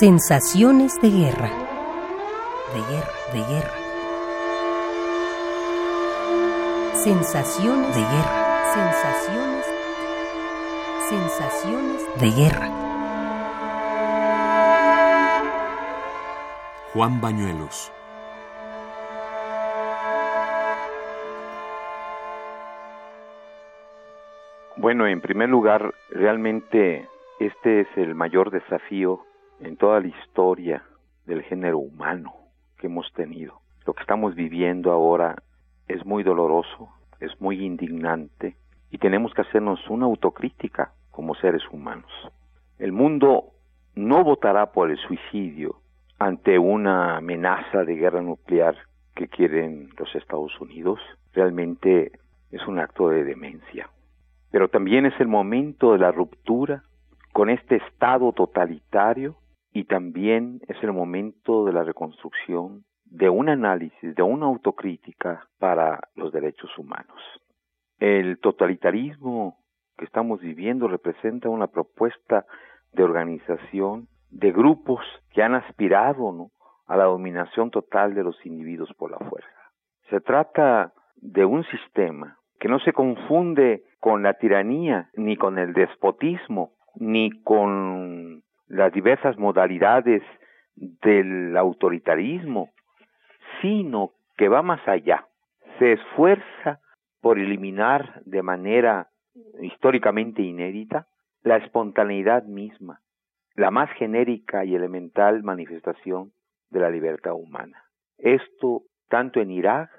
Sensaciones 0.00 0.94
de 1.00 1.10
guerra. 1.10 1.50
De 2.72 2.80
guerra, 2.88 3.12
de 3.32 3.40
guerra. 3.52 3.74
Sensaciones 6.92 7.96
de 7.96 8.02
guerra. 8.02 8.64
Sensaciones. 8.74 9.66
Sensaciones 11.08 12.20
de 12.20 12.30
guerra. 12.30 12.68
Juan 16.92 17.20
Bañuelos. 17.20 17.92
Bueno, 24.76 25.08
en 25.08 25.20
primer 25.20 25.48
lugar, 25.48 25.92
realmente 26.10 27.08
este 27.40 27.80
es 27.80 27.88
el 27.96 28.14
mayor 28.14 28.52
desafío 28.52 29.24
en 29.60 29.76
toda 29.76 30.00
la 30.00 30.08
historia 30.08 30.82
del 31.26 31.42
género 31.42 31.78
humano 31.78 32.34
que 32.78 32.86
hemos 32.86 33.12
tenido. 33.12 33.60
Lo 33.86 33.94
que 33.94 34.02
estamos 34.02 34.34
viviendo 34.34 34.92
ahora 34.92 35.36
es 35.88 36.04
muy 36.04 36.22
doloroso, 36.22 36.90
es 37.20 37.40
muy 37.40 37.64
indignante 37.64 38.56
y 38.90 38.98
tenemos 38.98 39.34
que 39.34 39.42
hacernos 39.42 39.80
una 39.88 40.06
autocrítica 40.06 40.92
como 41.10 41.34
seres 41.34 41.62
humanos. 41.70 42.10
El 42.78 42.92
mundo 42.92 43.52
no 43.94 44.22
votará 44.22 44.72
por 44.72 44.90
el 44.90 44.98
suicidio 44.98 45.80
ante 46.18 46.58
una 46.58 47.16
amenaza 47.16 47.84
de 47.84 47.96
guerra 47.96 48.22
nuclear 48.22 48.76
que 49.14 49.28
quieren 49.28 49.90
los 49.98 50.14
Estados 50.14 50.58
Unidos. 50.60 51.00
Realmente 51.32 52.12
es 52.52 52.66
un 52.66 52.78
acto 52.78 53.08
de 53.08 53.24
demencia. 53.24 53.90
Pero 54.50 54.68
también 54.68 55.06
es 55.06 55.18
el 55.20 55.28
momento 55.28 55.92
de 55.92 55.98
la 55.98 56.12
ruptura 56.12 56.84
con 57.32 57.50
este 57.50 57.76
Estado 57.76 58.32
totalitario 58.32 59.36
y 59.78 59.84
también 59.84 60.60
es 60.66 60.76
el 60.82 60.92
momento 60.92 61.64
de 61.64 61.72
la 61.72 61.84
reconstrucción 61.84 62.82
de 63.04 63.28
un 63.28 63.48
análisis, 63.48 64.12
de 64.16 64.22
una 64.24 64.46
autocrítica 64.46 65.46
para 65.60 66.00
los 66.16 66.32
derechos 66.32 66.76
humanos. 66.76 67.16
El 68.00 68.40
totalitarismo 68.40 69.58
que 69.96 70.04
estamos 70.04 70.40
viviendo 70.40 70.88
representa 70.88 71.48
una 71.48 71.68
propuesta 71.68 72.44
de 72.92 73.04
organización 73.04 74.08
de 74.30 74.50
grupos 74.50 75.04
que 75.32 75.44
han 75.44 75.54
aspirado 75.54 76.50
a 76.88 76.96
la 76.96 77.04
dominación 77.04 77.70
total 77.70 78.16
de 78.16 78.24
los 78.24 78.44
individuos 78.44 78.92
por 78.94 79.12
la 79.12 79.18
fuerza. 79.30 79.62
Se 80.10 80.20
trata 80.20 80.92
de 81.14 81.44
un 81.44 81.62
sistema 81.66 82.36
que 82.58 82.66
no 82.66 82.80
se 82.80 82.92
confunde 82.92 83.84
con 84.00 84.24
la 84.24 84.34
tiranía, 84.34 85.08
ni 85.14 85.36
con 85.36 85.56
el 85.56 85.72
despotismo, 85.72 86.72
ni 86.96 87.30
con 87.42 88.37
las 88.68 88.92
diversas 88.92 89.38
modalidades 89.38 90.22
del 90.76 91.56
autoritarismo, 91.56 92.70
sino 93.60 94.12
que 94.36 94.48
va 94.48 94.62
más 94.62 94.86
allá. 94.86 95.26
Se 95.78 95.92
esfuerza 95.92 96.80
por 97.20 97.38
eliminar 97.38 98.22
de 98.24 98.42
manera 98.42 99.08
históricamente 99.60 100.42
inédita 100.42 101.06
la 101.42 101.56
espontaneidad 101.56 102.44
misma, 102.44 103.00
la 103.54 103.70
más 103.70 103.90
genérica 103.92 104.64
y 104.64 104.74
elemental 104.74 105.42
manifestación 105.42 106.32
de 106.70 106.80
la 106.80 106.90
libertad 106.90 107.34
humana. 107.34 107.82
Esto 108.18 108.82
tanto 109.08 109.40
en 109.40 109.50
Irak 109.50 109.90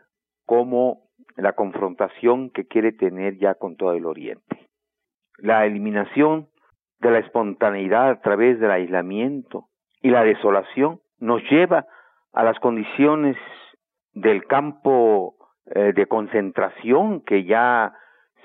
como 0.45 1.09
la 1.35 1.53
confrontación 1.53 2.49
que 2.49 2.65
quiere 2.65 2.91
tener 2.91 3.37
ya 3.37 3.55
con 3.55 3.75
todo 3.75 3.93
el 3.93 4.05
Oriente. 4.05 4.67
La 5.37 5.65
eliminación 5.65 6.48
de 7.00 7.11
la 7.11 7.19
espontaneidad 7.19 8.09
a 8.09 8.22
través 8.22 8.59
del 8.59 8.72
aislamiento 8.72 9.66
y 10.02 10.10
la 10.10 10.23
desolación 10.23 10.99
nos 11.20 11.42
lleva 11.49 11.86
a 12.33 12.43
las 12.43 12.60
condiciones 12.60 13.37
del 14.14 14.45
campo 14.45 15.36
eh, 15.67 15.93
de 15.93 16.05
concentración 16.08 17.21
que 17.21 17.43
ya 17.43 17.93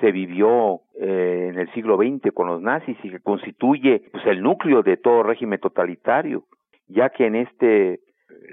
se 0.00 0.12
vivió 0.12 0.80
eh, 1.00 1.50
en 1.52 1.58
el 1.58 1.72
siglo 1.72 1.96
XX 1.96 2.32
con 2.32 2.48
los 2.48 2.60
nazis 2.60 2.96
y 3.02 3.10
que 3.10 3.20
constituye 3.20 4.02
pues, 4.12 4.26
el 4.26 4.42
núcleo 4.42 4.82
de 4.82 4.96
todo 4.96 5.22
régimen 5.22 5.60
totalitario, 5.60 6.44
ya 6.88 7.10
que 7.10 7.26
en 7.26 7.36
este 7.36 8.00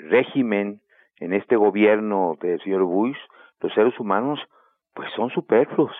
régimen, 0.09 0.81
en 1.17 1.33
este 1.33 1.55
gobierno 1.55 2.37
del 2.41 2.61
señor 2.61 2.83
Bush, 2.83 3.17
los 3.59 3.73
seres 3.73 3.99
humanos 3.99 4.39
pues 4.93 5.09
son 5.15 5.29
superfluos. 5.29 5.95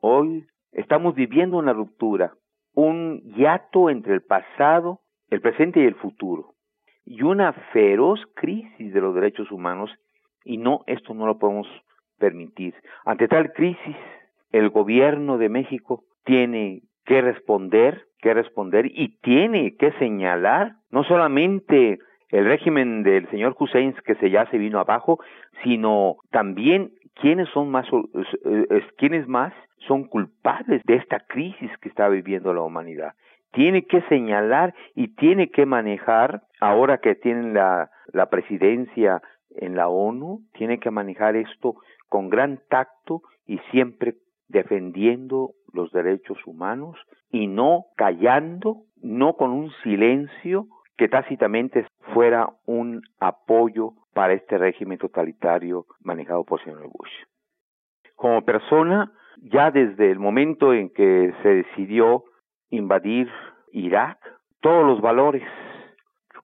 Hoy 0.00 0.46
estamos 0.72 1.14
viviendo 1.14 1.58
una 1.58 1.72
ruptura, 1.72 2.32
un 2.78 3.22
hiato 3.34 3.90
entre 3.90 4.14
el 4.14 4.22
pasado, 4.22 5.00
el 5.30 5.40
presente 5.40 5.80
y 5.80 5.84
el 5.84 5.96
futuro, 5.96 6.54
y 7.04 7.22
una 7.22 7.52
feroz 7.72 8.20
crisis 8.36 8.94
de 8.94 9.00
los 9.00 9.16
derechos 9.16 9.50
humanos, 9.50 9.90
y 10.44 10.58
no, 10.58 10.84
esto 10.86 11.12
no 11.12 11.26
lo 11.26 11.40
podemos 11.40 11.66
permitir. 12.20 12.76
Ante 13.04 13.26
tal 13.26 13.52
crisis, 13.52 13.96
el 14.52 14.70
gobierno 14.70 15.38
de 15.38 15.48
México 15.48 16.04
tiene 16.24 16.82
que 17.04 17.20
responder, 17.20 18.04
que 18.20 18.32
responder 18.32 18.86
y 18.86 19.18
tiene 19.22 19.74
que 19.76 19.90
señalar 19.98 20.74
no 20.92 21.02
solamente 21.02 21.98
el 22.28 22.44
régimen 22.44 23.02
del 23.02 23.28
señor 23.30 23.56
Hussein 23.58 23.92
que 24.04 24.14
se 24.16 24.30
ya 24.30 24.48
se 24.52 24.58
vino 24.58 24.78
abajo, 24.78 25.18
sino 25.64 26.18
también 26.30 26.92
quiénes 27.20 27.48
son 27.50 27.70
más 27.70 27.86
quiénes 28.96 29.26
más 29.28 29.52
son 29.86 30.04
culpables 30.04 30.82
de 30.84 30.96
esta 30.96 31.20
crisis 31.20 31.70
que 31.80 31.88
está 31.88 32.08
viviendo 32.08 32.52
la 32.52 32.62
humanidad. 32.62 33.14
Tiene 33.52 33.84
que 33.86 34.02
señalar 34.02 34.74
y 34.94 35.08
tiene 35.14 35.50
que 35.50 35.64
manejar, 35.64 36.42
ahora 36.60 36.98
que 36.98 37.14
tienen 37.14 37.54
la 37.54 38.26
presidencia 38.30 39.22
en 39.56 39.76
la 39.76 39.88
ONU, 39.88 40.42
tiene 40.52 40.78
que 40.78 40.90
manejar 40.90 41.36
esto 41.36 41.76
con 42.08 42.28
gran 42.28 42.60
tacto 42.68 43.22
y 43.46 43.58
siempre 43.70 44.14
defendiendo 44.48 45.52
los 45.72 45.92
derechos 45.92 46.38
humanos 46.46 46.96
y 47.30 47.46
no 47.46 47.86
callando, 47.96 48.82
no 49.02 49.34
con 49.34 49.50
un 49.50 49.70
silencio 49.82 50.66
que 50.98 51.08
tácitamente 51.08 51.86
fuera 52.12 52.50
un 52.66 53.02
apoyo 53.20 53.92
para 54.12 54.34
este 54.34 54.58
régimen 54.58 54.98
totalitario 54.98 55.86
manejado 56.00 56.44
por 56.44 56.62
señor 56.62 56.82
Bush. 56.82 57.12
Como 58.16 58.44
persona, 58.44 59.12
ya 59.40 59.70
desde 59.70 60.10
el 60.10 60.18
momento 60.18 60.74
en 60.74 60.90
que 60.90 61.32
se 61.42 61.48
decidió 61.48 62.24
invadir 62.70 63.30
Irak, 63.72 64.18
todos 64.60 64.84
los 64.84 65.00
valores 65.00 65.44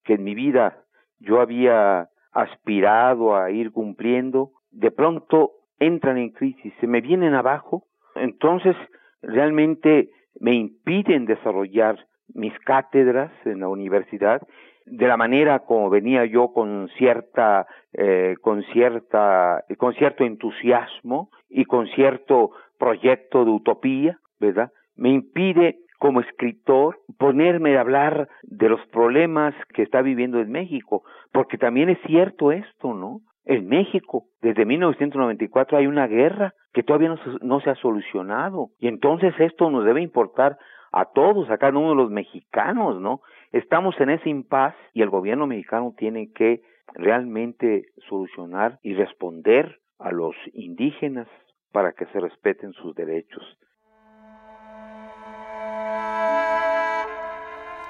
que 0.04 0.15
en 0.15 0.22
mi 0.22 0.37
vida 0.37 0.84
yo 1.19 1.41
había 1.41 2.10
aspirado 2.32 3.36
a 3.36 3.50
ir 3.50 3.72
cumpliendo, 3.72 4.53
de 4.71 4.92
pronto 4.92 5.50
entran 5.81 6.16
en 6.16 6.31
crisis, 6.31 6.72
se 6.81 6.86
me 6.86 7.00
vienen 7.00 7.34
abajo, 7.34 7.86
entonces 8.15 8.76
realmente 9.21 10.10
me 10.38 10.54
impiden 10.54 11.26
desarrollar 11.26 12.06
mis 12.34 12.59
cátedras 12.61 13.31
en 13.45 13.61
la 13.61 13.69
universidad 13.69 14.43
de 14.87 15.06
la 15.06 15.17
manera 15.17 15.61
como 15.61 15.89
venía 15.89 16.25
yo 16.27 16.53
con 16.53 16.89
cierta 16.99 17.67
eh, 17.93 18.34
con 18.43 18.62
cierta 18.65 19.65
con 19.78 19.95
cierto 19.95 20.25
entusiasmo 20.25 21.31
y 21.49 21.65
con 21.65 21.87
cierto 21.89 22.50
proyecto 22.78 23.45
de 23.45 23.50
utopía 23.50 24.19
verdad 24.41 24.72
me 24.97 25.11
impide 25.11 25.78
como 25.99 26.21
escritor 26.21 26.99
ponerme 27.19 27.77
a 27.77 27.81
hablar 27.81 28.28
de 28.43 28.69
los 28.69 28.81
problemas 28.89 29.55
que 29.72 29.83
está 29.83 30.03
viviendo 30.03 30.41
en 30.41 30.51
México 30.51 31.03
porque 31.33 31.56
también 31.56 31.89
es 31.89 31.99
cierto 32.06 32.53
esto 32.53 32.93
no 32.93 33.21
en 33.47 33.69
México 33.69 34.25
desde 34.43 34.66
1994 34.66 35.78
hay 35.78 35.87
una 35.87 36.06
guerra 36.06 36.53
que 36.75 36.83
todavía 36.83 37.09
no 37.09 37.19
no 37.41 37.61
se 37.61 37.71
ha 37.71 37.75
solucionado 37.77 38.69
y 38.78 38.89
entonces 38.89 39.33
esto 39.39 39.71
nos 39.71 39.84
debe 39.86 40.03
importar 40.03 40.59
a 40.95 41.07
todos, 41.07 41.51
a 41.51 41.59
cada 41.59 41.77
uno 41.77 41.91
de 41.91 41.97
los 41.97 42.11
mexicanos, 42.11 43.01
¿no? 43.01 43.21
Estamos 43.51 44.01
en 44.01 44.11
ese 44.11 44.31
impas 44.31 44.77
y 44.93 45.03
el 45.03 45.11
gobierno 45.11 45.47
mexicano 45.49 45.93
tiene 45.99 46.33
que 46.33 46.63
realmente 46.95 47.87
solucionar 48.09 48.79
y 48.83 48.95
responder 48.95 49.81
a 49.99 50.13
los 50.13 50.37
indígenas 50.53 51.27
para 51.73 51.93
que 51.93 52.07
se 52.07 52.21
respeten 52.21 52.73
sus 52.75 52.95
derechos. 52.95 53.43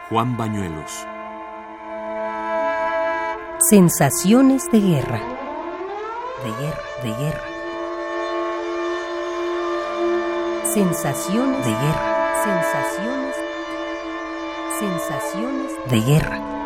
Juan 0.09 0.37
Bañuelos. 0.39 1.07
Sensaciones 3.59 4.71
de 4.71 4.81
guerra. 4.81 5.21
De 6.43 6.51
guerra, 6.59 6.85
de 7.03 7.11
guerra. 7.23 7.49
Sensaciones 10.65 11.65
de 11.67 11.71
guerra 11.71 12.14
sensaciones, 12.43 13.37
sensaciones 14.79 15.73
de 15.91 16.01
guerra. 16.01 16.64